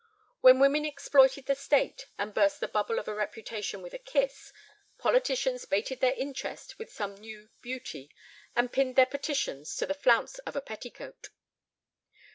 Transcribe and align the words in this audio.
When 0.39 0.57
women 0.59 0.83
exploited 0.83 1.45
the 1.45 1.53
state, 1.53 2.07
and 2.17 2.33
burst 2.33 2.59
the 2.59 2.67
bubble 2.67 2.97
of 2.97 3.07
a 3.07 3.13
reputation 3.13 3.83
with 3.83 3.93
a 3.93 3.99
kiss, 3.99 4.51
politicians 4.97 5.65
baited 5.65 5.99
their 5.99 6.15
interests 6.15 6.79
with 6.79 6.91
some 6.91 7.13
new 7.13 7.49
"beauty," 7.61 8.09
and 8.55 8.73
pinned 8.73 8.95
their 8.95 9.05
petitions 9.05 9.75
to 9.75 9.85
the 9.85 9.93
flounce 9.93 10.39
of 10.39 10.55
a 10.55 10.61
petticoat. 10.61 11.29